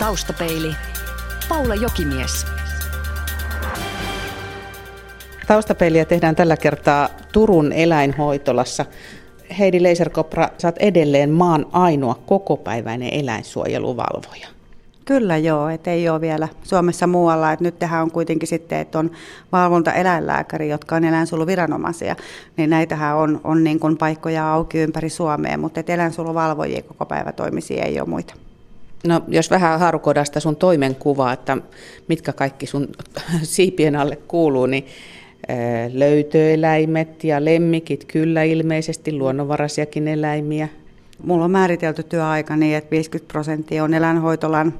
[0.00, 0.74] Taustapeili.
[1.48, 2.46] Paula Jokimies.
[5.46, 8.84] Taustapeiliä tehdään tällä kertaa Turun eläinhoitolassa.
[9.58, 14.48] Heidi Leiserkopra, sä oot edelleen maan ainoa kokopäiväinen eläinsuojeluvalvoja.
[15.04, 17.52] Kyllä joo, että ei ole vielä Suomessa muualla.
[17.52, 19.10] Että nyt tähän on kuitenkin sitten, että on
[19.52, 22.16] valvontaeläinlääkäri, jotka on eläinsuojeluviranomaisia.
[22.56, 27.80] Niin näitähän on, on niin kuin paikkoja auki ympäri Suomea, mutta eläinsuojeluvalvojia koko päivä toimisi
[27.80, 28.34] ei ole muita.
[29.06, 31.56] No jos vähän harukoidaan sitä sun toimenkuvaa, että
[32.08, 32.88] mitkä kaikki sun
[33.42, 34.86] siipien alle kuuluu, niin
[35.92, 40.68] löytöeläimet ja lemmikit, kyllä ilmeisesti luonnonvaraisiakin eläimiä.
[41.22, 44.74] Mulla on määritelty työaika niin, että 50 prosenttia on eläinhoitolan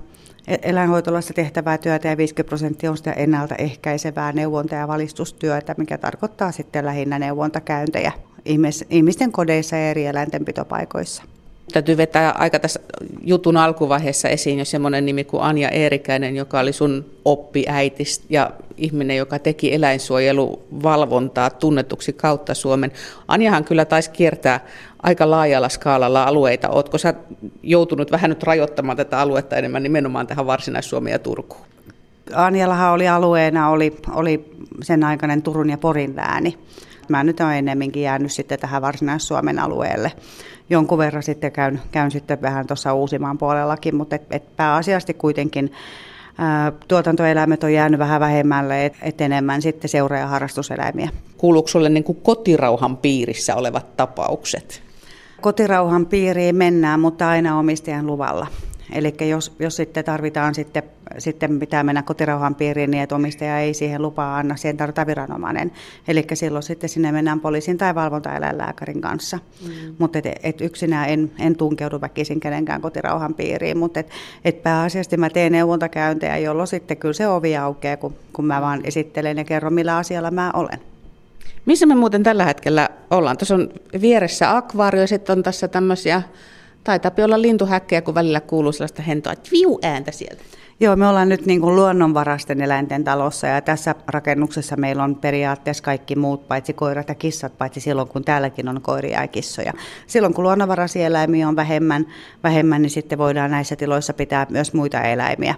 [0.49, 6.52] E- eläinhoitolassa tehtävää työtä ja 50 prosenttia on sitä ennaltaehkäisevää neuvonta- ja valistustyötä, mikä tarkoittaa
[6.52, 8.13] sitten lähinnä neuvontakäyntejä
[8.91, 11.23] ihmisten kodeissa ja eri eläintenpitopaikoissa.
[11.73, 12.80] Täytyy vetää aika tässä
[13.24, 19.16] jutun alkuvaiheessa esiin jo semmoinen nimi kuin Anja Eerikäinen, joka oli sun oppiäiti ja ihminen,
[19.16, 22.93] joka teki eläinsuojeluvalvontaa tunnetuksi kautta Suomen.
[23.29, 24.60] Anjahan kyllä taisi kiertää
[25.02, 26.68] aika laajalla skaalalla alueita.
[26.68, 27.15] Oletko sä
[27.62, 31.66] joutunut vähän nyt rajoittamaan tätä aluetta enemmän nimenomaan tähän Varsinais-Suomeen ja Turkuun?
[32.34, 36.59] Anjalahan oli alueena, oli, oli sen aikainen Turun ja Porin lääni.
[37.09, 40.12] Mä nyt olen ennemminkin jäänyt sitten tähän Varsinais-Suomen alueelle.
[40.71, 45.73] Jonkun verran sitten käyn, käyn sitten vähän tuossa Uusimaan puolellakin, mutta et, et pääasiasti kuitenkin
[46.88, 51.09] tuotantoeläimet on jäänyt vähän vähemmälle, et, et enemmän sitten seura- ja harrastuseläimiä.
[51.38, 54.82] Kuuluuko sinulle niin kuin kotirauhan piirissä olevat tapaukset?
[55.40, 58.46] Kotirauhan piiriin mennään, mutta aina omistajan luvalla.
[58.93, 60.83] Eli jos, jos sitten tarvitaan, sitten,
[61.19, 65.72] sitten pitää mennä kotirauhan piiriin niin, että omistaja ei siihen lupaa anna, siihen tarvitaan viranomainen.
[66.09, 69.38] Eli silloin sitten sinne mennään poliisin tai valvontaeläinlääkärin kanssa.
[69.62, 69.94] Mm.
[69.99, 74.11] Mutta et, et yksinään en, en tunkeudu väkisin kenenkään kotirauhan piiriin, mutta et,
[74.44, 78.81] et pääasiassa mä teen neuvontakäyntejä, jolloin sitten kyllä se ovi aukeaa, kun, kun mä vaan
[78.84, 80.81] esittelen ja kerron, millä asialla mä olen.
[81.67, 83.37] Missä me muuten tällä hetkellä ollaan?
[83.37, 83.69] Tuossa on
[84.01, 86.22] vieressä akvaario, sitten on tässä tämmöisiä
[86.85, 90.43] Taitaa olla lintuhäkkejä, kun välillä kuuluu sellaista hentoa viu-ääntä sieltä.
[90.83, 95.85] Joo, me ollaan nyt niin kuin luonnonvaraisten eläinten talossa ja tässä rakennuksessa meillä on periaatteessa
[95.85, 99.73] kaikki muut, paitsi koirat ja kissat, paitsi silloin kun täälläkin on koiria ja kissoja.
[100.07, 102.07] Silloin kun luonnonvaraisia eläimiä on vähemmän,
[102.45, 105.55] vähemmän, niin sitten voidaan näissä tiloissa pitää myös muita eläimiä.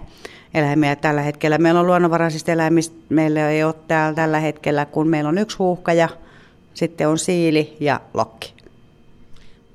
[0.53, 0.95] eläimiä.
[0.95, 5.37] Tällä hetkellä meillä on luonnonvaraisista eläimistä, meillä ei ole täällä tällä hetkellä, kun meillä on
[5.37, 6.09] yksi huuhkaja,
[6.73, 8.62] sitten on siili ja lokki.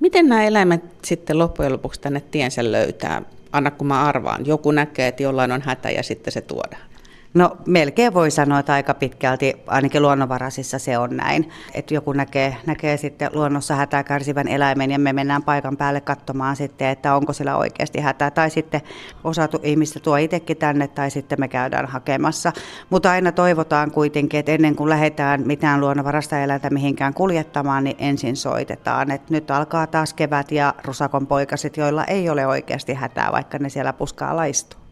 [0.01, 3.23] Miten nämä eläimet sitten loppujen lopuksi tänne tiensä löytää?
[3.53, 6.88] Anna kun mä arvaan, joku näkee, että jollain on hätä ja sitten se tuodaan.
[7.35, 11.51] No melkein voi sanoa, että aika pitkälti, ainakin luonnonvaraisissa se on näin.
[11.75, 16.57] Että joku näkee, näkee sitten luonnossa hätää kärsivän eläimen ja me mennään paikan päälle katsomaan
[16.57, 18.31] sitten, että onko sillä oikeasti hätää.
[18.31, 18.81] Tai sitten
[19.25, 22.53] osa ihmistä tuo itsekin tänne tai sitten me käydään hakemassa.
[22.91, 28.37] Mutta aina toivotaan kuitenkin, että ennen kuin lähdetään mitään luonnonvarasta eläintä mihinkään kuljettamaan, niin ensin
[28.37, 29.11] soitetaan.
[29.11, 33.69] Että nyt alkaa taas kevät ja rusakon poikaset, joilla ei ole oikeasti hätää, vaikka ne
[33.69, 34.88] siellä puskaa laistuu.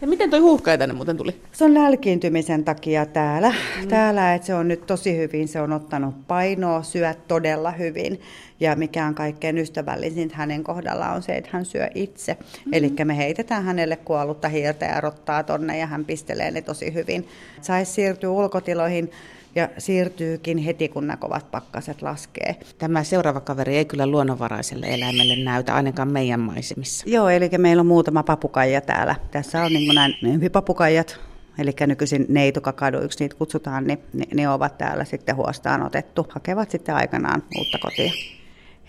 [0.00, 1.34] Ja miten toi huuhkaja tänne muuten tuli?
[1.52, 3.88] Se on nälkiintymisen takia täällä, mm.
[3.88, 8.20] täällä että se on nyt tosi hyvin, se on ottanut painoa, syö todella hyvin.
[8.60, 12.34] Ja mikä on kaikkein ystävällisin hänen kohdalla on se, että hän syö itse.
[12.34, 12.72] Mm.
[12.72, 17.28] Eli me heitetään hänelle kuollutta hiirtä ja rottaa tonne ja hän pistelee ne tosi hyvin.
[17.60, 19.10] Saisi siirtyä ulkotiloihin
[19.54, 22.56] ja siirtyykin heti, kun nämä kovat pakkaset laskee.
[22.78, 27.04] Tämä seuraava kaveri ei kyllä luonnonvaraiselle eläimelle näytä, ainakaan meidän maisemissa.
[27.08, 29.14] Joo, eli meillä on muutama papukaija täällä.
[29.30, 31.20] Tässä on niin nämä papukaijat,
[31.58, 36.26] eli nykyisin neitokakaduiksi niitä kutsutaan, niin ne, ne ovat täällä sitten huostaan otettu.
[36.28, 38.12] Hakevat sitten aikanaan uutta kotia.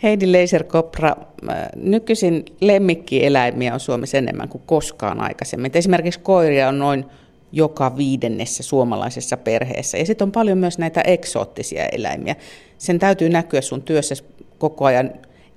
[0.04, 1.16] Heidi Leiserkopra,
[1.50, 5.72] äh, nykyisin lemmikkieläimiä on Suomessa enemmän kuin koskaan aikaisemmin.
[5.74, 7.06] Esimerkiksi koiria on noin
[7.52, 9.98] joka viidennessä suomalaisessa perheessä.
[9.98, 12.36] Ja sitten on paljon myös näitä eksoottisia eläimiä.
[12.78, 14.16] Sen täytyy näkyä sun työssä
[14.58, 15.12] koko ajan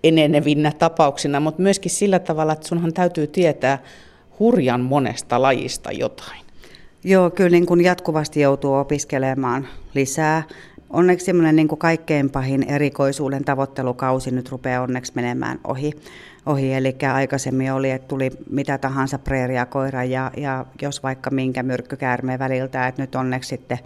[0.04, 3.78] enenevinä tapauksina, mutta myöskin sillä tavalla, että sunhan täytyy tietää
[4.38, 6.44] hurjan monesta lajista jotain.
[7.04, 10.42] Joo, kyllä niin kuin jatkuvasti joutuu opiskelemaan lisää.
[10.94, 15.92] Onneksi semmoinen niin kaikkein pahin erikoisuuden tavoittelukausi nyt rupeaa onneksi menemään ohi
[16.46, 16.74] ohi.
[16.74, 22.86] Eli aikaisemmin oli, että tuli mitä tahansa preeriakoira ja, ja jos vaikka minkä myrkkykäärmeen väliltä,
[22.86, 23.78] että nyt onneksi sitten,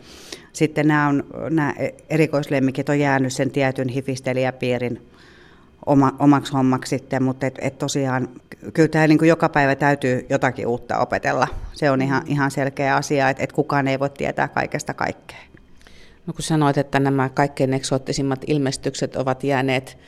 [0.52, 1.75] sitten nämä, on, nämä
[2.10, 5.08] erikoislemmikit on jäänyt sen tietyn hifistelijäpiirin
[5.87, 8.28] oma, omaksi hommaksi sitten, mutta et, et tosiaan
[8.75, 11.49] kyllä tämä niin joka päivä täytyy jotakin uutta opetella.
[11.72, 15.47] Se on ihan, ihan selkeä asia, että, että kukaan ei voi tietää kaikesta kaikkea.
[16.28, 19.98] No kun sanoit, että nämä kaikkein eksoottisimmat ilmestykset ovat jääneet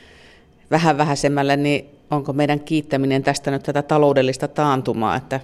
[0.70, 5.40] vähän vähäisemmälle, niin onko meidän kiittäminen tästä nyt tätä taloudellista taantumaa, että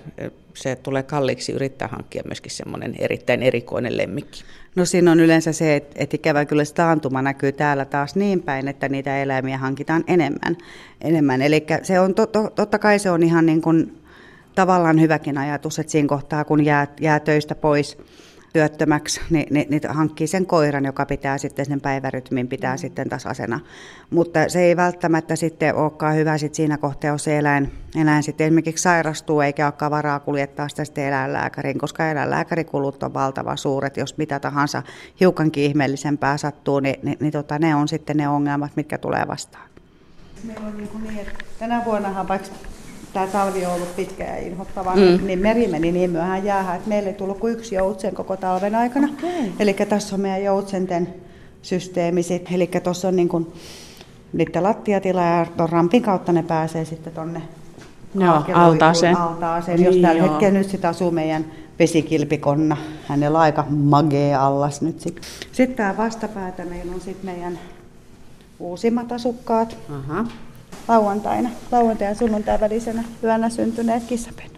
[0.55, 4.45] se tulee kalliiksi yrittää hankkia myöskin semmoinen erittäin erikoinen lemmikki?
[4.75, 8.69] No siinä on yleensä se, että ikävä kyllä se taantuma näkyy täällä taas niin päin,
[8.69, 10.57] että niitä eläimiä hankitaan enemmän.
[11.01, 11.43] enemmän.
[11.43, 14.03] Eli se on, to, to, totta kai se on ihan niin kuin
[14.55, 17.99] tavallaan hyväkin ajatus, että siinä kohtaa kun jää, jää töistä pois,
[18.53, 22.79] työttömäksi, niin, niin, niin hankkii sen koiran, joka pitää sitten sen päivärytmin pitää mm.
[22.79, 23.61] sitten tasaisena.
[24.11, 28.47] Mutta se ei välttämättä sitten olekaan hyvä sit siinä kohtaa, jos se eläin, eläin sitten
[28.47, 34.19] esimerkiksi sairastuu eikä olekaan varaa kuljettaa sitä sitten eläinlääkäriin, koska eläinlääkärikulut on valtava suuret, jos
[34.19, 34.83] mitä tahansa
[35.21, 39.69] hiukankin ihmeellisempää sattuu, niin, niin, niin tota, ne on sitten ne ongelmat, mitkä tulee vastaan.
[40.45, 42.49] Meillä on niin, niin että tänä vuonna vaikka
[43.17, 45.27] tämä talvi on ollut pitkä ja inhottava, mm.
[45.27, 48.75] niin meri meni niin myöhään jäähän, että meille ei tullut kuin yksi joutsen koko talven
[48.75, 49.09] aikana.
[49.19, 49.51] Okay.
[49.59, 51.15] Eli tässä on meidän joutsenten
[51.63, 52.21] systeemi.
[52.55, 53.53] Eli tuossa on niin kuin,
[54.33, 57.43] niiden lattiatila ja tuon rampin kautta ne pääsee sitten tuonne
[58.15, 59.17] Joo, altaaseen.
[59.17, 59.85] altaaseen.
[59.85, 61.45] Jos tällä niin, hetkellä nyt sitä asuu meidän
[61.79, 62.77] vesikilpikonna,
[63.09, 65.25] hänellä on aika magea allas nyt sitten.
[65.53, 67.59] Sitten tämä vastapäätä meillä on sitten meidän
[68.59, 69.77] uusimmat asukkaat.
[69.91, 70.25] Aha
[70.89, 74.57] lauantaina, lauantai ja sunnuntai välisenä yönä syntyneet kissapennut.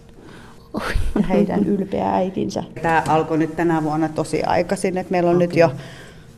[1.14, 2.64] Ja heidän ylpeä äitinsä.
[2.82, 5.46] Tämä alkoi nyt tänä vuonna tosi aikaisin, että meillä on okay.
[5.46, 5.70] nyt jo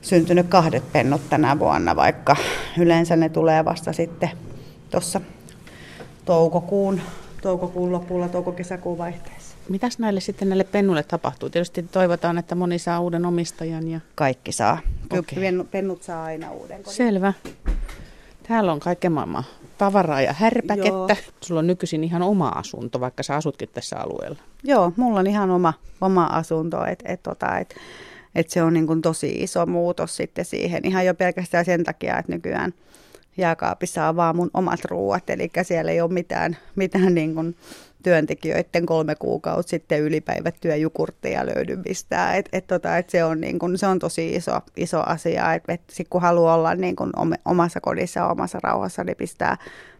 [0.02, 2.36] syntynyt kahdet pennut tänä vuonna, vaikka
[2.78, 4.30] yleensä ne tulee vasta sitten
[4.90, 5.20] tuossa
[6.24, 7.00] toukokuun,
[7.42, 9.56] toukokuun lopulla, toukokesäkuun vaihteessa.
[9.68, 11.50] Mitäs näille sitten näille pennuille tapahtuu?
[11.50, 13.88] Tietysti toivotaan, että moni saa uuden omistajan.
[13.88, 14.00] Ja...
[14.14, 14.78] Kaikki saa.
[15.10, 15.64] Okay.
[15.70, 16.96] Pennut saa aina uuden kodin.
[16.96, 17.32] Selvä.
[18.48, 19.44] Täällä on kaiken maailman
[19.80, 20.88] tavaraa ja härpäkettä.
[20.88, 21.32] Joo.
[21.40, 24.38] Sulla on nykyisin ihan oma asunto, vaikka sä asutkin tässä alueella.
[24.64, 27.74] Joo, mulla on ihan oma, oma asunto, että et, tota, et,
[28.34, 30.86] et se on niin kuin tosi iso muutos sitten siihen.
[30.86, 32.74] Ihan jo pelkästään sen takia, että nykyään
[33.40, 37.56] jääkaapissa on vaan mun omat ruuat, eli siellä ei ole mitään, mitään niin kuin
[38.02, 42.36] työntekijöiden kolme kuukautta sitten ylipäivättyä jukurtteja löydy mistään.
[42.36, 45.72] Et, et tota, et se, on niin kun, se on tosi iso, iso asia, että
[45.72, 47.12] et sit kun haluaa olla niin kun
[47.44, 49.56] omassa kodissa ja omassa rauhassa, niin pistää,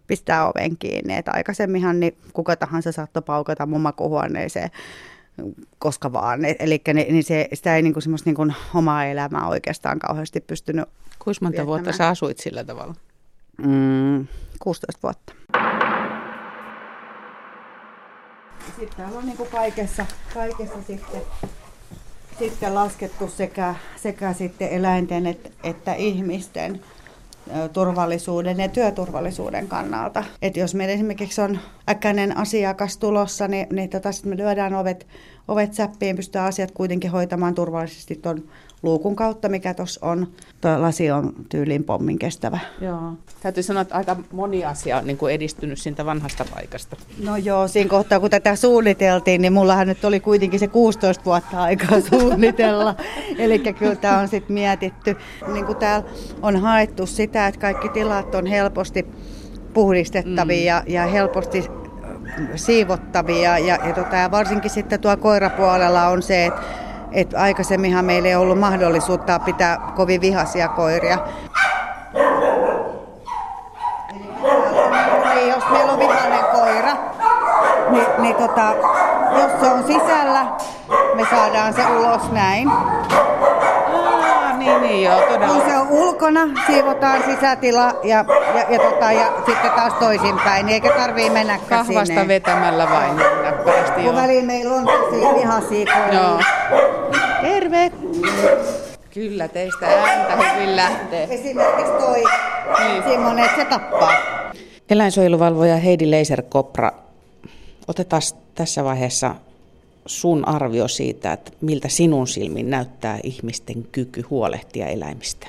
[0.06, 1.16] pistää oven kiinni.
[1.16, 4.70] Et aikaisemminhan niin kuka tahansa saattoi paukata mun makuhuoneeseen
[5.78, 6.40] koska vaan.
[6.44, 10.88] Eli niin, se, sitä ei niin semmoista niin kuin omaa elämää oikeastaan kauheasti pystynyt
[11.24, 12.94] Kuinka monta vuotta sä asuit sillä tavalla?
[13.66, 14.26] Mm,
[14.58, 15.32] 16 vuotta.
[18.66, 21.22] Sitten täällä on niin kuin kaikessa, kaikessa sitten,
[22.38, 26.80] sitten laskettu sekä, sekä sitten eläinten että, että ihmisten
[27.72, 30.24] turvallisuuden ja työturvallisuuden kannalta.
[30.42, 31.58] Et jos meillä esimerkiksi on
[31.88, 35.06] äkäinen asiakas tulossa, niin, niin tota, sitten me lyödään ovet,
[35.48, 38.44] ovet säppiin, pystytään asiat kuitenkin hoitamaan turvallisesti tuon
[38.82, 40.26] luukun kautta, mikä tuossa on.
[40.60, 42.58] Tuo lasi on tyyliin pommin kestävä.
[42.80, 43.12] Joo.
[43.42, 46.96] Täytyy sanoa, että aika moni asia on niin kuin edistynyt siitä vanhasta paikasta.
[47.24, 51.62] No joo, siinä kohtaa kun tätä suunniteltiin, niin mullahan nyt oli kuitenkin se 16 vuotta
[51.62, 52.94] aikaa suunnitella.
[53.38, 55.16] Eli kyllä tämä on sitten mietitty.
[55.52, 56.08] Niin kuin täällä
[56.42, 59.06] on haettu sitä, että kaikki tilat on helposti
[59.74, 60.92] puhdistettavia mm.
[60.92, 61.79] ja, ja helposti
[62.54, 63.58] siivottavia.
[63.58, 66.62] Ja, ja, tota, ja varsinkin sitten tuo koirapuolella on se, että
[67.12, 71.18] et aikaisemminhan meillä ei ollut mahdollisuutta pitää kovin vihaisia koiria.
[75.32, 76.92] Eli jos meillä on vihainen koira,
[77.90, 78.74] niin, niin tota,
[79.32, 80.46] jos se on sisällä,
[81.14, 82.70] me saadaan se ulos näin.
[84.60, 85.54] Niin, niin joo, todella.
[85.54, 88.24] Kun se on ulkona, siivotaan sisätila ja,
[88.54, 92.28] ja, ja, tota, ja sitten taas toisinpäin, niin eikä tarvii mennä Kahvasta sinne.
[92.28, 96.20] vetämällä vain näppärästi, Kun väliin meillä on tosi vihaisia koiria.
[96.20, 96.40] Joo.
[97.42, 97.92] Terve!
[99.14, 101.26] Kyllä, teistä ääntä hyvin lähtee.
[101.30, 102.24] Esimerkiksi toi
[102.78, 103.02] niin.
[103.08, 104.12] Simone, että se tappaa.
[104.90, 106.90] Eläinsuojeluvalvoja Heidi Leiser-Kopra,
[107.88, 108.22] otetaan
[108.54, 109.34] tässä vaiheessa
[110.06, 115.46] sun arvio siitä, että miltä sinun silmin näyttää ihmisten kyky huolehtia eläimistä?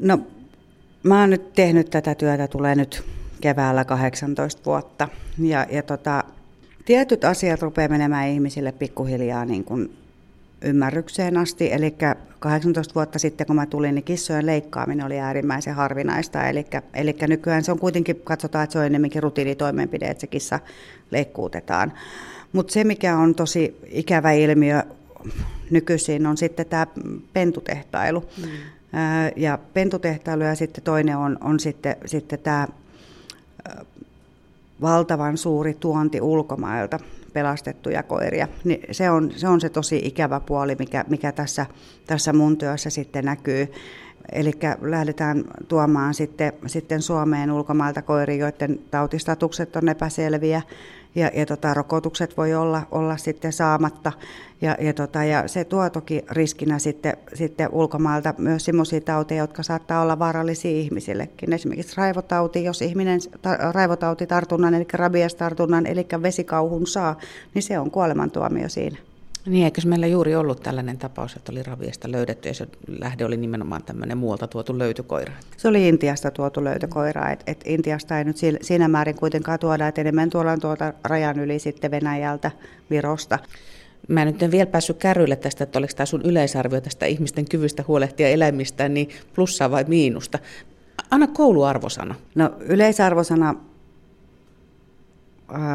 [0.00, 0.18] No,
[1.02, 3.04] mä oon nyt tehnyt tätä työtä, tulee nyt
[3.40, 5.08] keväällä 18 vuotta.
[5.38, 6.24] Ja, ja tota,
[6.84, 9.96] tietyt asiat rupeaa menemään ihmisille pikkuhiljaa niin kuin
[10.62, 11.72] ymmärrykseen asti.
[11.72, 11.94] Eli
[12.38, 16.48] 18 vuotta sitten, kun mä tulin, niin kissojen leikkaaminen oli äärimmäisen harvinaista.
[16.48, 20.60] Eli, eli nykyään se on kuitenkin, katsotaan, että se on enemmänkin rutiinitoimenpide, että se kissa
[21.10, 21.92] leikkuutetaan.
[22.52, 24.82] Mutta se, mikä on tosi ikävä ilmiö
[25.70, 26.86] nykyisin, on sitten tämä
[27.32, 28.20] pentutehtailu.
[28.20, 28.48] Mm.
[29.36, 32.68] Ja pentutehtailu ja sitten toinen on, on sitten, sitten tämä
[34.80, 36.98] valtavan suuri tuonti ulkomailta
[37.32, 38.48] pelastettuja koiria.
[38.64, 41.66] Niin se, on, se on se tosi ikävä puoli, mikä, mikä tässä,
[42.06, 43.72] tässä mun työssä sitten näkyy.
[44.32, 50.62] Eli lähdetään tuomaan sitten, sitten Suomeen ulkomailta koiria, joiden tautistatukset on epäselviä
[51.18, 54.12] ja, ja tota, rokotukset voi olla, olla sitten saamatta.
[54.60, 59.62] Ja, ja, tota, ja se tuo toki riskinä sitten, sitten ulkomailta myös sellaisia tauteja, jotka
[59.62, 61.52] saattaa olla vaarallisia ihmisillekin.
[61.52, 67.18] Esimerkiksi raivotauti, jos ihminen ta, raivotautitartunnan, eli rabiestartunnan, eli vesikauhun saa,
[67.54, 69.07] niin se on kuolemantuomio siinä.
[69.48, 73.36] Niin, eikö meillä juuri ollut tällainen tapaus, että oli raviesta löydetty ja se lähde oli
[73.36, 75.32] nimenomaan tämmöinen muualta tuotu löytökoira?
[75.56, 80.00] Se oli Intiasta tuotu löytökoira, että et Intiasta ei nyt siinä määrin kuitenkaan tuoda, että
[80.00, 82.50] enemmän tuodaan tuolta rajan yli sitten Venäjältä,
[82.90, 83.38] Virosta.
[84.08, 87.84] Mä nyt en vielä päässyt kärryille tästä, että oliko tämä sun yleisarvio tästä ihmisten kyvystä
[87.88, 90.38] huolehtia eläimistä, niin plussaa vai miinusta.
[91.10, 92.14] Anna kouluarvosana.
[92.34, 93.54] No yleisarvosana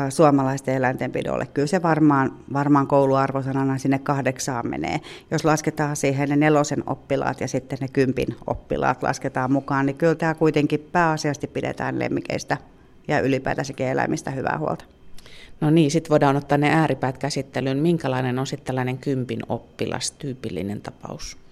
[0.10, 1.46] suomalaisten eläintenpidolle.
[1.46, 5.00] Kyllä se varmaan, varmaan kouluarvosanana sinne kahdeksaan menee.
[5.32, 10.16] Jos lasketaan siihen ne nelosen oppilaat ja sitten ne kympin oppilaat lasketaan mukaan, niin kyllä
[10.16, 12.58] tämä kuitenkin pääasiasti pidetään lemmikeistä
[13.08, 14.86] ja ylipäätänsäkin eläimistä hyvää huolta.
[15.62, 17.78] No niin, sitten voidaan ottaa ne ääripäät käsittelyyn.
[17.78, 21.43] Minkälainen on sitten tällainen kympin oppilas, tyypillinen tapaus?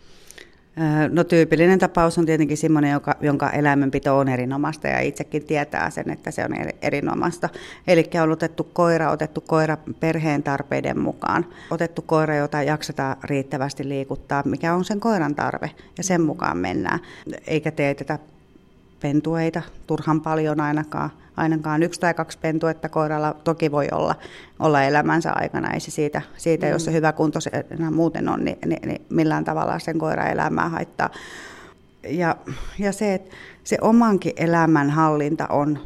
[1.10, 6.10] No tyypillinen tapaus on tietenkin sellainen, joka, jonka eläimenpito on erinomaista ja itsekin tietää sen,
[6.10, 6.51] että se on
[6.82, 7.50] erinomaista.
[7.88, 11.46] Eli on otettu koira, otettu koira perheen tarpeiden mukaan.
[11.72, 17.00] Otettu koira, jota jaksetaan riittävästi liikuttaa, mikä on sen koiran tarve ja sen mukaan mennään.
[17.48, 18.20] Eikä teetetä
[19.01, 24.15] pentueita turhan paljon ainakaan, ainakaan yksi tai kaksi pentuetta koiralla toki voi olla,
[24.60, 25.74] olla elämänsä aikana.
[25.74, 26.72] Ei se siitä, siitä mm.
[26.72, 27.51] jos se hyvä kunto se
[27.91, 31.10] muuten on, niin, niin, niin millään tavalla sen koiran elämää haittaa.
[32.10, 32.36] Ja,
[32.79, 35.79] ja se, että se omankin elämän hallinta on,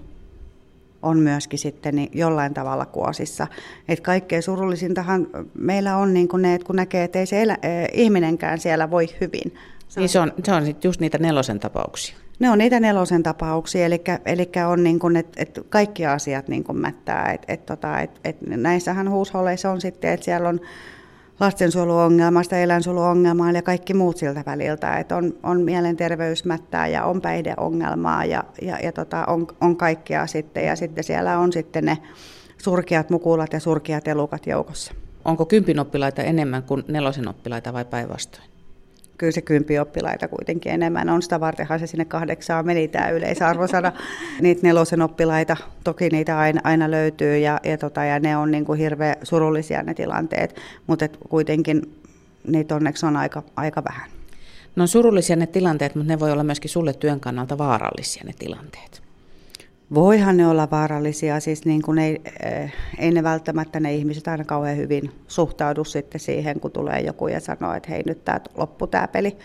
[1.02, 3.48] on myöskin sitten niin jollain tavalla kuosissa.
[3.88, 7.58] Et kaikkein surullisintahan meillä on niin kuin ne, että kun näkee, että ei se elä,
[7.64, 9.56] eh, ihminenkään siellä voi hyvin.
[9.96, 12.25] Niin se on, se on just niitä nelosen tapauksia.
[12.40, 16.64] Ne on niitä nelosen tapauksia, eli, eli on niin kuin, että, että kaikki asiat niin
[16.64, 17.32] kuin mättää.
[17.34, 20.60] Et, et, tota, et, et näissähän huusholleissa on sitten, että siellä on
[21.40, 24.98] lastensuojeluongelmasta, eläinsuojeluongelmaa ja kaikki muut siltä väliltä.
[24.98, 30.66] Että on, on mielenterveysmättää ja on päihdeongelmaa ja, ja, ja tota, on, on kaikkea sitten.
[30.66, 31.98] Ja sitten siellä on sitten ne
[32.58, 34.94] surkeat mukulat ja surkeat elukat joukossa.
[35.26, 38.55] Onko kympin oppilaita enemmän kuin nelosen oppilaita vai päinvastoin?
[39.18, 41.22] Kyllä se kympi oppilaita kuitenkin enemmän on.
[41.22, 43.92] Sitä vartenhan se sinne kahdeksaan meni tämä yleisarvosana.
[44.42, 48.66] niitä nelosen oppilaita, toki niitä aina, aina löytyy ja, ja, tota, ja ne on niin
[48.66, 50.56] kuin hirveän surullisia ne tilanteet,
[50.88, 51.82] mutta kuitenkin
[52.48, 54.10] niitä onneksi on aika, aika vähän.
[54.76, 58.34] No on surullisia ne tilanteet, mutta ne voi olla myöskin sulle työn kannalta vaarallisia ne
[58.40, 59.05] tilanteet.
[59.94, 64.44] Voihan ne olla vaarallisia, siis niin kuin ei, eh, ei ne välttämättä ne ihmiset aina
[64.44, 68.88] kauhean hyvin suhtaudu sitten siihen, kun tulee joku ja sanoo, että hei nyt tämä loppu
[68.88, 69.38] tämä peli.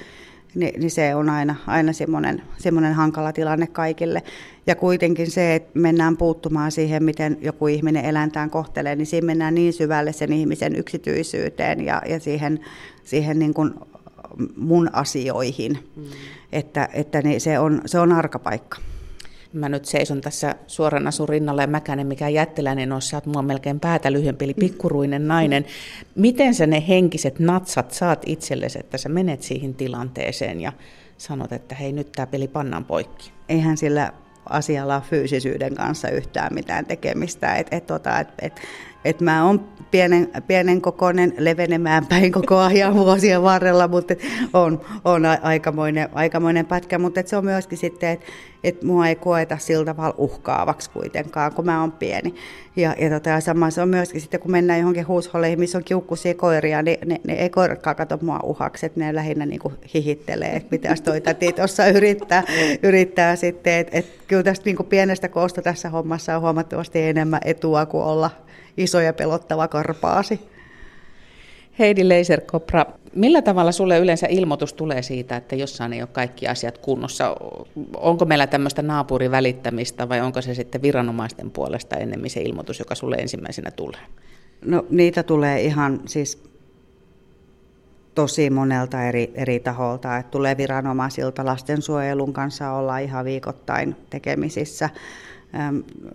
[0.55, 4.23] Ni, niin se on aina, aina semmoinen, semmoinen hankala tilanne kaikille.
[4.67, 9.55] Ja kuitenkin se, että mennään puuttumaan siihen, miten joku ihminen eläintään kohtelee, niin siinä mennään
[9.55, 12.61] niin syvälle sen ihmisen yksityisyyteen ja, ja siihen,
[13.05, 13.75] siihen niin kuin
[14.57, 16.03] mun asioihin, mm.
[16.53, 18.79] että, että niin se, on, se on arka paikka
[19.53, 23.43] mä nyt seison tässä suorana sun rinnalla ja mäkänen mikään jättiläinen on, sä oot mua
[23.43, 25.65] melkein päätä lyhyempi, eli pikkuruinen nainen.
[26.15, 30.73] Miten sä ne henkiset natsat saat itsellesi, että sä menet siihen tilanteeseen ja
[31.19, 33.33] sanot, että hei nyt tämä peli pannaan poikki?
[33.49, 34.13] Eihän sillä
[34.51, 37.55] asialla fyysisyyden kanssa yhtään mitään tekemistä.
[37.55, 38.61] Et, et, tota, et, et,
[39.05, 44.15] et mä oon pienen, pienen kokoinen levenemään päin koko ajan vuosien varrella, mutta
[44.53, 48.27] on, on aikamoinen, aikamoinen pätkä, mutta se on myöskin sitten, että
[48.65, 52.35] et mua ei koeta sillä tavalla uhkaavaksi kuitenkaan, kun mä oon pieni.
[52.77, 55.85] Ja, ja, tota, ja sama se on myöskin sitten, kun mennään johonkin huusholleihin, missä on
[55.85, 59.75] kiukkuisia koiria, niin ne, ne ei koiratkaan kato mua uhaksi, että ne lähinnä niin kuin
[59.95, 62.43] hihittelee, että mitä toi täti tuossa yrittää,
[62.83, 67.41] yrittää sitten, että et, kyllä tästä niin kuin pienestä koosta tässä hommassa on huomattavasti enemmän
[67.45, 68.31] etua kuin olla
[68.77, 70.50] iso ja pelottava karpaasi.
[71.81, 76.79] Heidi Leiserkopra, millä tavalla sulle yleensä ilmoitus tulee siitä, että jossain ei ole kaikki asiat
[76.79, 77.37] kunnossa?
[77.97, 83.17] Onko meillä tämmöistä naapurivälittämistä vai onko se sitten viranomaisten puolesta enemmän se ilmoitus, joka sulle
[83.17, 84.01] ensimmäisenä tulee?
[84.65, 86.43] No niitä tulee ihan siis
[88.15, 90.17] tosi monelta eri, eri taholta.
[90.17, 94.91] että tulee viranomaisilta, lastensuojelun kanssa olla ihan viikoittain tekemisissä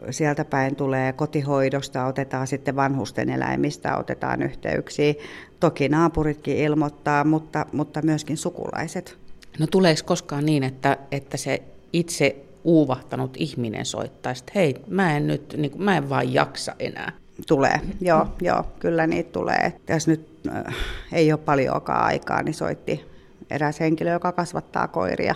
[0.10, 5.14] Sieltä päin tulee kotihoidosta, otetaan sitten vanhusten eläimistä, otetaan yhteyksiä.
[5.60, 9.18] Toki naapuritkin ilmoittaa, mutta, mutta myöskin sukulaiset.
[9.60, 11.62] No tuleeko koskaan niin, että, että se
[11.94, 16.76] itse uuvahtanut ihminen soittaisi, että hei, mä en nyt, niin kuin, mä en vaan jaksa
[16.80, 17.12] enää?
[17.48, 18.32] Tulee, joo, mm.
[18.42, 19.74] joo kyllä niitä tulee.
[19.90, 20.76] Jos nyt äh,
[21.12, 23.06] ei ole paljonkaan aikaa, niin soitti
[23.50, 25.36] eräs henkilö, joka kasvattaa koiria.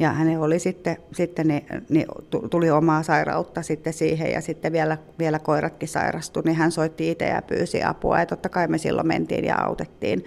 [0.00, 2.06] Ja hänellä oli sitten, sitten niin, niin
[2.50, 7.28] tuli omaa sairautta sitten siihen ja sitten vielä, vielä koiratkin sairastui, niin hän soitti itse
[7.28, 10.24] ja pyysi apua ja totta kai me silloin mentiin ja autettiin.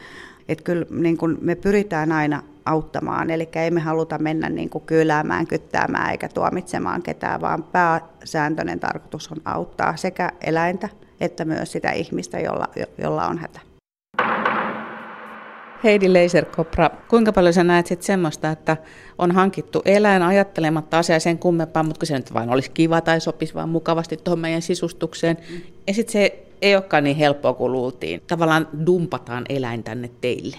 [0.49, 4.83] Että kyllä niin kun me pyritään aina auttamaan, eli ei me haluta mennä niin kuin
[4.85, 10.89] kyläämään, kyttäämään eikä tuomitsemaan ketään, vaan pääsääntöinen tarkoitus on auttaa sekä eläintä
[11.23, 13.72] että myös sitä ihmistä, jolla, jolla on hätä.
[15.83, 18.77] Heidi Leiserkopra, kuinka paljon sä näet sitten semmoista, että
[19.17, 23.53] on hankittu eläin ajattelematta asiaa sen kummempaa, mutta se nyt vain olisi kiva tai sopisi
[23.53, 25.37] vaan mukavasti tuohon meidän sisustukseen.
[25.87, 28.21] Ja sitten se ei olekaan niin helppoa kuin luultiin.
[28.27, 30.57] Tavallaan dumpataan eläin tänne teille.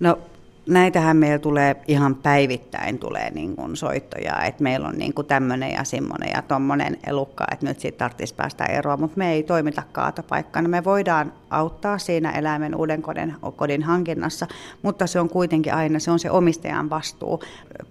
[0.00, 0.18] No
[0.66, 5.84] näitähän meillä tulee ihan päivittäin tulee niin kuin soittoja, että meillä on niin tämmöinen ja
[5.84, 10.68] semmoinen ja tommonen elukka, että nyt siitä tarvitsisi päästä eroon, mutta me ei toimita kaatopaikkana.
[10.68, 14.46] Me voidaan auttaa siinä eläimen uuden kodin, kodin hankinnassa,
[14.82, 17.42] mutta se on kuitenkin aina, se on se omistajan vastuu.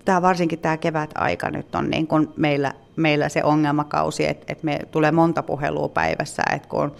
[0.05, 4.65] Tämä varsinkin tämä kevät aika nyt on niin kuin meillä, meillä se ongelmakausi, että, että
[4.65, 6.91] me tulee monta puhelua päivässä, että kun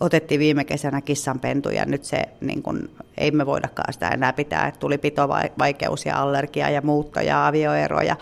[0.00, 4.66] otettiin viime kesänä kissanpentu ja nyt se niin kun, ei me voidakaan sitä enää pitää,
[4.66, 8.16] että tuli pitovaikeus ja allergia ja muutto ja avioeroja,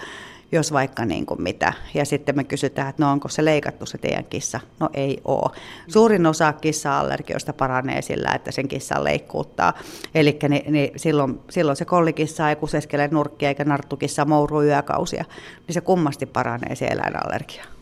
[0.53, 1.73] jos vaikka niin kuin mitä.
[1.95, 4.61] Ja sitten me kysytään, että no onko se leikattu se teidän kissa?
[4.81, 5.51] No ei ole.
[5.89, 9.73] Suurin osa kissa-allergioista paranee sillä, että sen kissan leikkuuttaa.
[10.15, 15.25] Eli niin, niin silloin, silloin se kollikissa ei kuseskele nurkkia eikä narttukissa mouru yökausia,
[15.67, 17.76] niin se kummasti paranee se eläinallergia.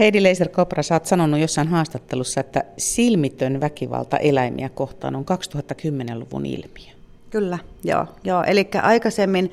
[0.00, 5.24] Heidi Leiser-Kopra, sä oot sanonut jossain haastattelussa, että silmitön väkivalta eläimiä kohtaan on
[5.72, 6.92] 2010-luvun ilmiö.
[7.30, 8.06] Kyllä, joo.
[8.24, 8.42] joo.
[8.42, 9.52] Eli aikaisemmin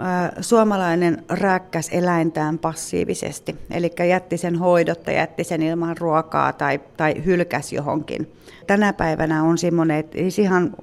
[0.00, 7.24] äh, suomalainen rääkkäs eläintään passiivisesti, eli jätti sen hoidotta, jätti sen ilman ruokaa tai, tai
[7.24, 8.32] hylkäs johonkin.
[8.66, 10.76] Tänä päivänä on semmoinen, että ihan,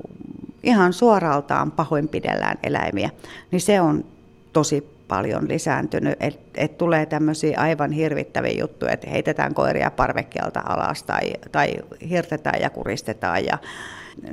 [0.64, 3.10] ihan suoraltaan pahoinpidellään eläimiä,
[3.52, 4.06] niin se on
[4.54, 11.04] tosi paljon lisääntynyt, että et tulee tämmöisiä aivan hirvittäviä juttuja, että heitetään koiria parvekkeelta alas
[11.04, 11.76] tai, tai
[12.10, 13.46] hirtetään ja kuristetaan.
[13.46, 13.58] Ja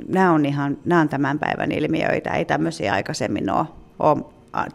[0.07, 3.65] nämä on ihan nämä on tämän päivän ilmiöitä, ei tämmöisiä aikaisemmin ole,
[3.99, 4.17] ole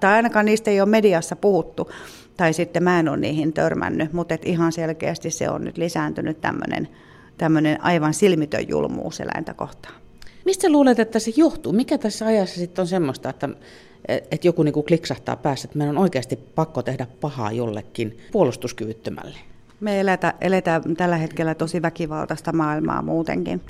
[0.00, 1.90] tai ainakaan niistä ei ole mediassa puhuttu,
[2.36, 6.40] tai sitten mä en ole niihin törmännyt, mutta et ihan selkeästi se on nyt lisääntynyt
[6.40, 6.88] tämmöinen,
[7.38, 9.94] tämmöinen aivan silmitön julmuus eläintä kohtaan.
[10.44, 11.72] Mistä luulet, että se johtuu?
[11.72, 13.48] Mikä tässä ajassa sitten on semmoista, että
[14.10, 19.38] että joku niin kuin kliksahtaa päässä, että meidän on oikeasti pakko tehdä pahaa jollekin puolustuskyvyttömälle.
[19.80, 23.60] Me eletään, eletään tällä hetkellä tosi väkivaltaista maailmaa muutenkin.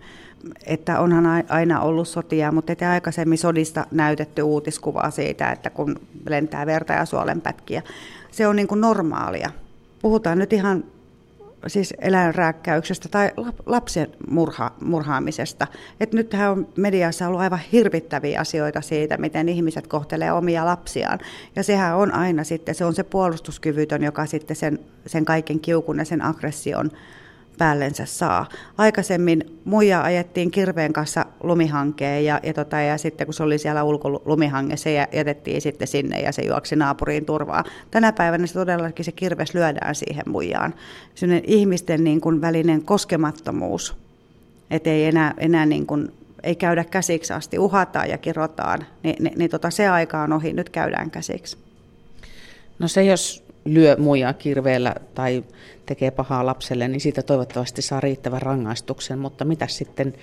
[0.67, 6.67] Että onhan aina ollut sotia, mutta ei aikaisemmin sodista näytetty uutiskuvaa siitä, että kun lentää
[6.67, 7.83] verta ja suolenpätkiä.
[8.31, 9.51] Se on niin kuin normaalia.
[10.03, 10.85] Puhutaan nyt ihan
[11.67, 13.31] siis eläinrääkkäyksestä tai
[13.67, 15.67] lapsen murha, murhaamisesta.
[16.01, 21.19] Et nythän on mediassa ollut aivan hirvittäviä asioita siitä, miten ihmiset kohtelee omia lapsiaan.
[21.57, 25.99] Ja sehän on aina sitten, se on se puolustuskyvytön, joka sitten sen, sen kaiken kiukun
[25.99, 26.91] ja sen aggression
[27.61, 28.49] päällensä saa.
[28.79, 33.83] Aikaisemmin muija ajettiin kirveen kanssa lumihankeen ja, ja, tota, ja sitten kun se oli siellä
[33.83, 37.65] ulkolumihangessa, se jätettiin sitten sinne ja se juoksi naapuriin turvaa.
[37.91, 40.75] Tänä päivänä se todellakin se kirves lyödään siihen muijaan.
[41.15, 43.97] Sellainen ihmisten niin kuin välinen koskemattomuus,
[44.71, 49.39] että ei enää, enää niin kuin, ei käydä käsiksi asti, uhataan ja kirotaan, niin, niin,
[49.39, 51.57] niin tota, se aika on ohi, nyt käydään käsiksi.
[52.79, 55.45] No se, jos lyö muijaa kirveellä tai
[55.87, 59.19] tekee pahaa lapselle, niin siitä toivottavasti saa riittävän rangaistuksen.
[59.19, 60.15] Mutta mitä sitten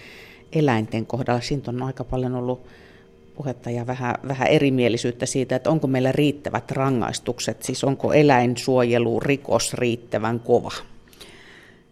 [0.54, 1.41] eläinten kohdalla?
[1.41, 2.67] Siitä on aika paljon ollut
[3.36, 9.73] puhetta ja vähän, vähän erimielisyyttä siitä, että onko meillä riittävät rangaistukset, siis onko eläinsuojelu rikos
[9.73, 10.71] riittävän kova?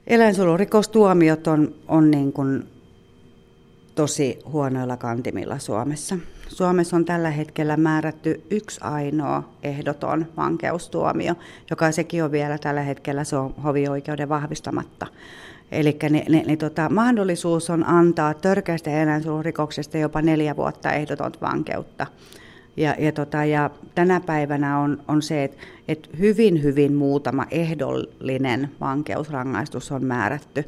[0.07, 2.63] Eläinsuojelurikostuomiot on, on niin kuin
[3.95, 6.17] tosi huonoilla kantimilla Suomessa.
[6.47, 11.35] Suomessa on tällä hetkellä määrätty yksi ainoa ehdoton vankeustuomio,
[11.69, 15.07] joka sekin on vielä tällä hetkellä se on hovioikeuden vahvistamatta.
[15.71, 22.07] Eli tota, mahdollisuus on antaa törkeästä eläinsuojelurikoksesta jopa neljä vuotta ehdotonta vankeutta.
[22.77, 25.57] Ja, ja, tota, ja tänä päivänä on, on se, että
[25.87, 30.65] et hyvin, hyvin muutama ehdollinen vankeusrangaistus on määrätty.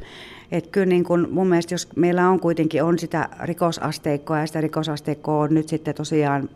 [0.51, 4.61] Et kyllä niin kun mun mielestä, jos meillä on kuitenkin on sitä rikosasteikkoa, ja sitä
[4.61, 6.49] rikosasteikkoa on nyt sitten tosiaan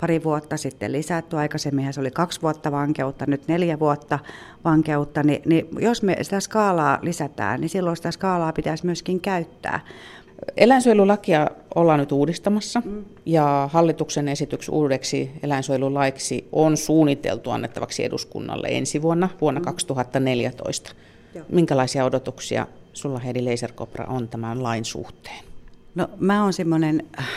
[0.00, 4.18] pari vuotta sitten lisätty, aikaisemmin se oli kaksi vuotta vankeutta, nyt neljä vuotta
[4.64, 9.80] vankeutta, niin, niin jos me sitä skaalaa lisätään, niin silloin sitä skaalaa pitäisi myöskin käyttää.
[10.56, 13.04] Eläinsuojelulakia ollaan nyt uudistamassa mm.
[13.26, 19.64] ja hallituksen esitys uudeksi eläinsuojelulaiksi on suunniteltu annettavaksi eduskunnalle ensi vuonna, vuonna mm.
[19.64, 20.92] 2014.
[21.34, 21.44] Joo.
[21.48, 25.44] Minkälaisia odotuksia sulla Heidi Leiserkopra on tämän lain suhteen?
[25.94, 27.28] No mä oon semmoinen äh,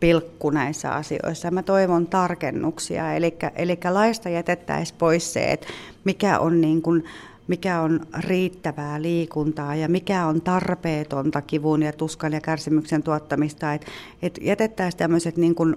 [0.00, 1.50] pilkku näissä asioissa.
[1.50, 5.66] Mä toivon tarkennuksia, eli, eli laista jätettäisiin pois se, että
[6.04, 7.04] mikä on, niin kuin,
[7.50, 13.74] mikä on riittävää liikuntaa ja mikä on tarpeetonta kivun ja tuskan ja kärsimyksen tuottamista.
[13.74, 13.86] Että
[14.22, 15.76] et jätettäisiin tämmöiset niin kuin,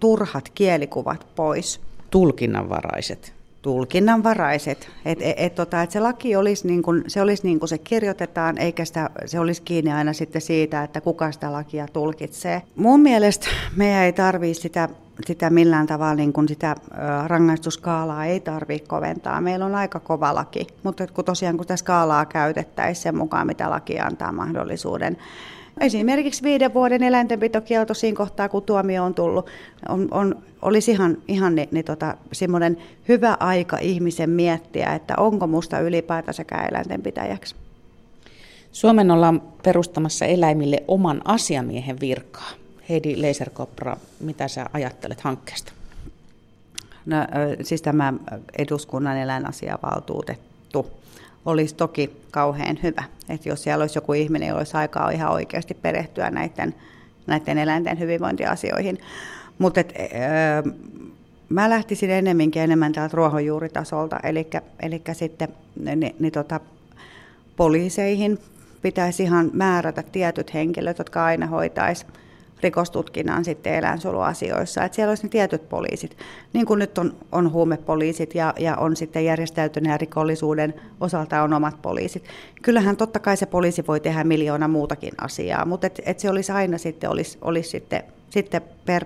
[0.00, 1.80] turhat kielikuvat pois.
[2.10, 4.88] Tulkinnanvaraiset tulkinnanvaraiset.
[5.04, 7.78] Että et, et, tota, et se laki olisi niin kuin, se, olisi niin kuin se
[7.78, 12.62] kirjoitetaan, eikä sitä, se olisi kiinni aina sitten siitä, että kuka sitä lakia tulkitsee.
[12.76, 13.46] Mun mielestä
[13.76, 14.88] meidän ei tarvitse sitä,
[15.26, 16.74] sitä millään tavalla, niin kuin sitä
[17.26, 19.40] rangaistuskaalaa ei tarvitse koventaa.
[19.40, 23.70] Meillä on aika kova laki, mutta kun tosiaan kun sitä skaalaa käytettäisiin sen mukaan, mitä
[23.70, 25.16] laki antaa mahdollisuuden,
[25.80, 29.46] Esimerkiksi viiden vuoden eläintenpitokielto siinä kohtaa, kun tuomio on tullut,
[29.88, 35.46] on, on, olisi ihan, ihan niin, niin tota, semmoinen hyvä aika ihmisen miettiä, että onko
[35.46, 37.56] musta ylipäätänsäkään eläintenpitäjäksi.
[38.72, 42.50] Suomen ollaan perustamassa eläimille oman asiamiehen virkaa.
[42.88, 45.72] Heidi Leiserkopra, mitä sä ajattelet hankkeesta?
[47.06, 47.16] No,
[47.62, 48.12] siis tämä
[48.58, 50.90] eduskunnan eläinasiavaltuutettu
[51.46, 53.04] olisi toki kauhean hyvä.
[53.28, 56.74] Että jos siellä olisi joku ihminen, jolla olisi aikaa ihan oikeasti perehtyä näiden,
[57.26, 58.98] näiden eläinten hyvinvointiasioihin.
[59.58, 60.72] Mutta öö,
[61.48, 64.20] mä lähtisin enemmänkin enemmän täältä ruohonjuuritasolta,
[64.82, 65.48] eli sitten
[65.84, 66.60] niin, niin tota,
[67.56, 68.38] poliiseihin
[68.82, 72.06] pitäisi ihan määrätä tietyt henkilöt, jotka aina hoitaisi
[72.62, 74.84] rikostutkinnan sitten eläinsuojeluasioissa.
[74.84, 76.16] Että siellä olisi ne tietyt poliisit,
[76.52, 81.82] niin kuin nyt on, on huumepoliisit ja, ja on sitten järjestäytyneen rikollisuuden osalta on omat
[81.82, 82.24] poliisit.
[82.62, 86.52] Kyllähän totta kai se poliisi voi tehdä miljoona muutakin asiaa, mutta et, et se olisi
[86.52, 89.04] aina sitten, olisi, olisi sitten, sitten per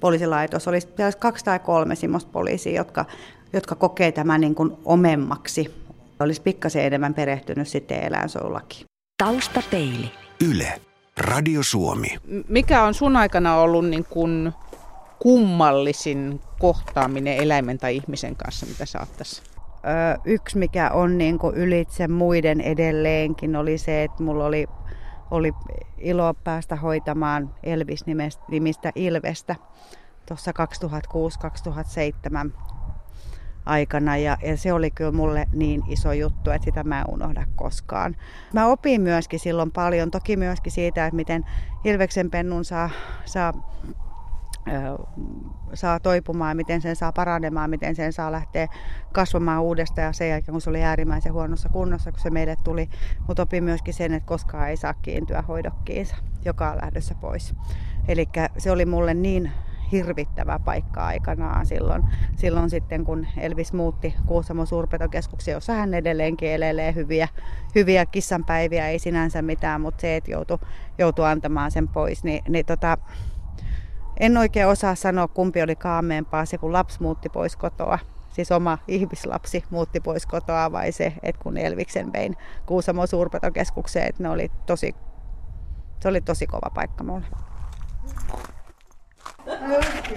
[0.00, 3.04] poliisilaitos, olisi, olisi kaksi tai kolme semmoista poliisia, jotka,
[3.52, 5.84] jotka kokee tämän niin kuin omemmaksi.
[6.20, 8.86] Olisi pikkasen enemmän perehtynyt sitten eläinsuojelulakiin.
[9.18, 10.10] Taustapeili.
[10.50, 10.80] Yle.
[11.20, 12.18] Radio Suomi.
[12.48, 14.52] Mikä on sun aikana ollut niin kuin
[15.18, 19.42] kummallisin kohtaaminen eläimen tai ihmisen kanssa, mitä sä oot tässä?
[19.86, 24.66] Öö, yksi, mikä on niin kuin ylitse muiden edelleenkin, oli se, että mulla oli,
[25.30, 25.52] oli
[25.98, 29.56] ilo päästä hoitamaan Elvis-nimistä Ilvestä
[30.28, 30.52] tuossa
[32.46, 32.50] 2006-2007
[33.66, 37.46] aikana ja, ja se oli kyllä mulle niin iso juttu, että sitä mä en unohda
[37.56, 38.16] koskaan.
[38.52, 41.44] Mä opin myöskin silloin paljon, toki myöskin siitä, että miten
[41.84, 42.90] Ilveksen pennun saa,
[43.24, 43.52] saa
[45.74, 48.68] saa toipumaan, miten sen saa paranemaan, miten sen saa lähteä
[49.12, 52.88] kasvamaan uudestaan ja sen jälkeen, kun se oli äärimmäisen huonossa kunnossa, kun se meille tuli.
[53.28, 57.54] Mutta opin myöskin sen, että koskaan ei saa kiintyä hoidokkiinsa, joka on lähdössä pois.
[58.08, 59.50] Eli se oli mulle niin
[59.92, 62.02] hirvittävä paikka aikanaan silloin,
[62.36, 67.28] silloin sitten, kun Elvis muutti Kuusamo suurpetokeskukseen, jossa hän edelleenkin elelee hyviä,
[67.74, 70.58] hyviä kissanpäiviä, ei sinänsä mitään, mutta se, että joutui,
[70.98, 72.98] joutui antamaan sen pois, niin, niin tota,
[74.20, 77.98] en oikein osaa sanoa, kumpi oli kaameempaa, se kun lapsi muutti pois kotoa,
[78.30, 84.22] siis oma ihmislapsi muutti pois kotoa vai se, että kun Elviksen vein Kuusamo suurpetokeskukseen, että
[84.22, 84.94] ne oli tosi,
[86.00, 87.26] se oli tosi kova paikka mulle.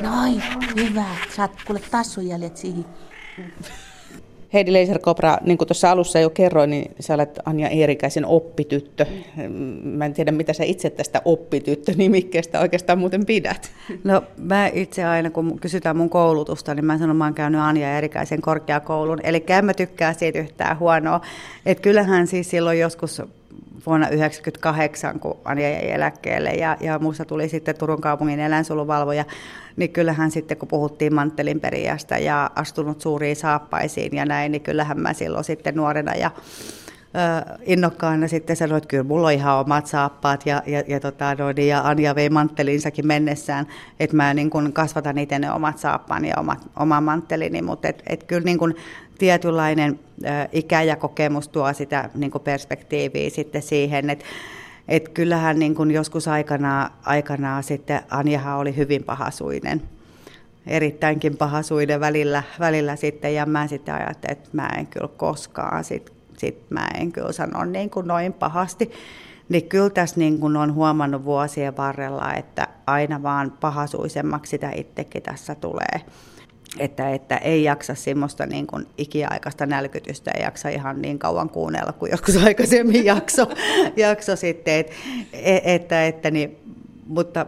[0.02, 0.44] Noin,
[0.76, 1.06] hyvä.
[1.36, 2.86] Saat kuule tassujäljet siihen.
[4.54, 9.06] Heidi Leiserkopra, niin kuin tuossa alussa jo kerroin, niin sä olet Anja Eerikäisen oppityttö.
[9.84, 13.72] Mä en tiedä, mitä sä itse tästä oppityttö-nimikkeestä oikeastaan muuten pidät.
[14.04, 17.62] No mä itse aina, kun kysytään mun koulutusta, niin mä sanon, että mä oon käynyt
[17.62, 19.20] Anja Eerikäisen korkeakoulun.
[19.24, 21.22] Eli en mä tykkää siitä yhtään huonoa.
[21.66, 23.22] Että kyllähän siis silloin joskus
[23.86, 29.26] vuonna 1998, kun Anja jäi eläkkeelle ja, ja muussa tuli sitten Turun kaupungin eläinsuojeluvalvoja,
[29.76, 35.00] niin kyllähän sitten kun puhuttiin manttelin periästä ja astunut suuriin saappaisiin ja näin, niin kyllähän
[35.00, 36.32] mä silloin sitten nuorena ja
[37.62, 41.50] innokkaana sitten sanoin, että kyllä mulla on ihan omat saappaat ja, ja, ja, tota, no,
[41.50, 43.68] ja Anja vei manttelinsakin mennessään,
[44.00, 48.04] että mä niin kun kasvatan itse ne omat saappaani ja omat, oma manttelini, mutta et,
[48.08, 48.76] et kyllä niin kun
[49.18, 50.00] tietynlainen
[50.52, 54.26] ikä ja kokemus tuo sitä niin perspektiiviä sitten siihen, että
[54.88, 59.82] et kyllähän niin kun joskus aikanaan, aikanaan sitten Anjahan oli hyvin pahasuinen
[60.68, 66.18] erittäinkin pahasuinen välillä, välillä sitten, ja mä sitten ajattelin, että mä en kyllä koskaan sit
[66.38, 68.92] sit mä en kyllä sano niin kuin noin pahasti.
[69.50, 75.24] Niin kyllä tässä niin kuin on huomannut vuosien varrella, että aina vaan pahasuisemmaksi sitä itsekin
[75.24, 76.02] tässä tulee.
[76.80, 81.92] Että, että ei jaksa semmoista niin kuin ikiaikaista nälkytystä, ei jaksa ihan niin kauan kuunnella
[81.92, 83.48] kuin joskus aikaisemmin jakso,
[83.96, 84.74] jakso sitten.
[84.74, 84.92] Et,
[85.34, 86.58] e, että, että niin,
[87.08, 87.46] mutta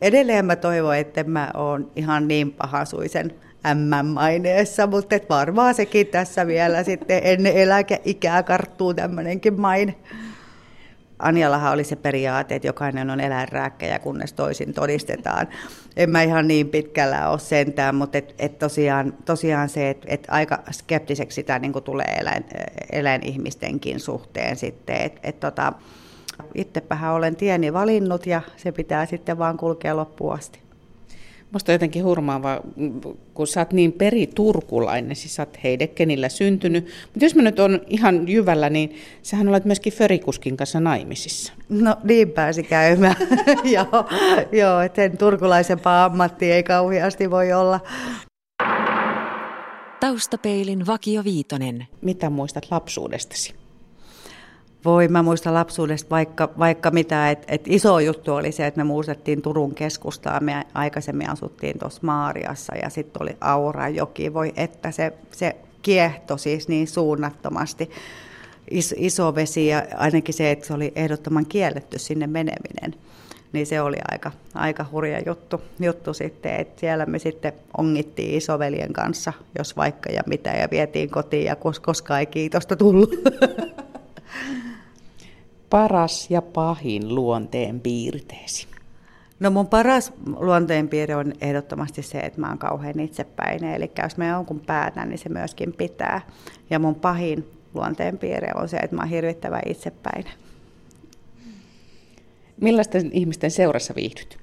[0.00, 3.34] edelleen mä toivon, että mä oon ihan niin pahasuisen
[3.74, 9.94] M-maineessa, mutta et varmaan sekin tässä vielä sitten ennen eläkeikää karttuu tämmöinenkin maine.
[11.18, 15.48] Anjallahan oli se periaate, että jokainen on eläinrääkkäjä, kunnes toisin todistetaan.
[15.96, 20.26] En mä ihan niin pitkällä ole sentään, mutta et, et tosiaan, tosiaan se, että et
[20.30, 22.44] aika skeptiseksi sitä niin tulee eläin,
[22.92, 24.96] eläinihmistenkin suhteen sitten.
[24.96, 25.72] Et, et tota,
[26.54, 30.67] itsepähän olen tieni valinnut ja se pitää sitten vaan kulkea loppuun asti.
[31.52, 32.60] Musta on jotenkin hurmaava,
[33.34, 36.84] kun sä oot niin periturkulainen, siis sä oot Heidekenillä syntynyt.
[36.84, 41.52] Mutta jos mä nyt on ihan jyvällä, niin sähän olet myöskin Förikuskin kanssa naimisissa.
[41.68, 43.16] No niin pääsi käymään.
[43.74, 44.04] joo,
[44.52, 47.80] joo että sen turkulaisempaa ammatti ei kauheasti voi olla.
[50.00, 51.86] Taustapeilin Vakio Viitonen.
[52.02, 53.54] Mitä muistat lapsuudestasi?
[54.84, 58.84] Voi, mä muistan lapsuudesta vaikka, vaikka mitä, että et iso juttu oli se, että me
[58.84, 60.44] muutettiin Turun keskustaan.
[60.44, 64.34] Me aikaisemmin asuttiin tuossa Maariassa ja sitten oli Aurajoki.
[64.34, 67.90] Voi että se, se kiehto siis niin suunnattomasti.
[68.70, 72.94] Is, iso vesi ja ainakin se, että se oli ehdottoman kielletty sinne meneminen.
[73.52, 78.92] Niin se oli aika, aika hurja juttu, juttu sitten, että siellä me sitten ongittiin isoveljen
[78.92, 83.10] kanssa, jos vaikka ja mitä, ja vietiin kotiin ja koskaan ei kiitosta tullut.
[85.70, 88.66] paras ja pahin luonteen piirteesi?
[89.40, 93.74] No mun paras luonteenpiirre on ehdottomasti se, että mä oon kauhean itsepäinen.
[93.74, 96.20] Eli jos mä jonkun päätän, niin se myöskin pitää.
[96.70, 100.32] Ja mun pahin luonteenpiirre on se, että mä oon hirvittävän itsepäinen.
[102.60, 104.38] Millaisten ihmisten seurassa viihdyt?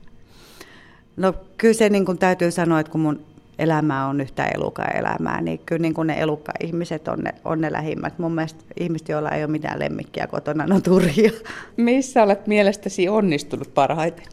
[1.18, 3.26] No kyllä se niin kun täytyy sanoa, että kun mun
[3.60, 8.20] elämää on yhtä eluka-elämää, niin kyllä niin kuin ne elukka-ihmiset on ne, on ne lähimmät.
[8.20, 11.32] Mun mielestä ihmiset, joilla ei ole mitään lemmikkiä kotona, on turhia.
[11.78, 14.26] Missä olet mielestäsi onnistunut parhaiten?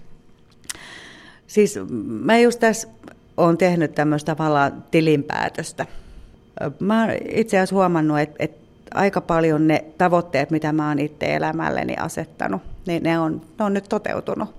[1.46, 2.88] Siis mä just tässä
[3.36, 5.86] olen tehnyt tämmöistä tavallaan tilinpäätöstä.
[6.80, 8.62] Mä oon itse asiassa huomannut, että, että
[8.94, 13.74] aika paljon ne tavoitteet, mitä mä oon itse elämälleni asettanut, niin ne on, ne on
[13.74, 14.54] nyt toteutunut.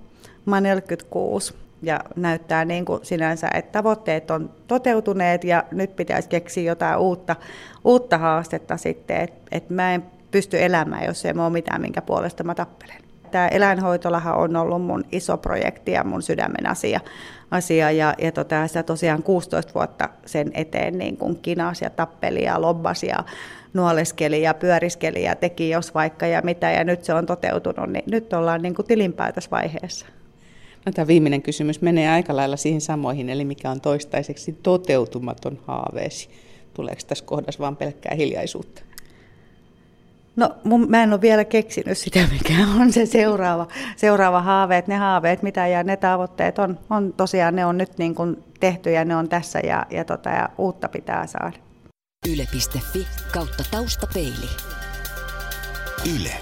[0.46, 6.28] Mä oon 46 ja näyttää niin kuin sinänsä, että tavoitteet on toteutuneet ja nyt pitäisi
[6.28, 7.36] keksiä jotain uutta,
[7.84, 12.44] uutta haastetta sitten, että et mä en pysty elämään, jos ei ole mitään, minkä puolesta
[12.44, 12.96] mä tappelen.
[13.30, 17.00] Tämä eläinhoitolahan on ollut mun iso projekti ja mun sydämen asia,
[17.50, 22.44] asia ja, ja tota, sitä tosiaan 16 vuotta sen eteen niin kuin kinas ja tappeli
[22.44, 23.24] ja lobbasi ja
[23.74, 28.04] nuoleskeli ja pyöriskeli ja teki jos vaikka ja mitä ja nyt se on toteutunut, niin
[28.06, 30.06] nyt ollaan niin kuin tilinpäätösvaiheessa.
[30.86, 36.28] No, tämä viimeinen kysymys menee aika lailla siihen samoihin, eli mikä on toistaiseksi toteutumaton haaveesi.
[36.74, 38.82] Tuleeko tässä kohdassa vain pelkkää hiljaisuutta?
[40.36, 44.86] No mun, mä en ole vielä keksinyt sitä, mikä on se seuraava, seuraava haaveet.
[44.86, 48.90] Ne haaveet, mitä ja ne tavoitteet on, on tosiaan, ne on nyt niin kuin tehty
[48.90, 51.56] ja ne on tässä ja, ja, tota, ja uutta pitää saada.
[52.32, 54.48] Yle.fi kautta taustapeili.
[56.16, 56.32] Yle.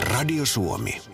[0.00, 1.11] Radio Suomi.